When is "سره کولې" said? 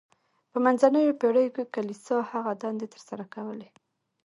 3.09-3.69